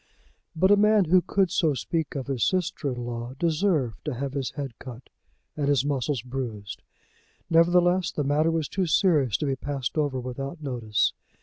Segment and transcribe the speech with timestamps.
[0.55, 4.33] But a man who could so speak of his sister in law deserved to have
[4.33, 5.11] his head cut
[5.55, 6.81] and his muscles bruised.
[7.51, 11.13] Nevertheless the matter was too serious to be passed over without notice.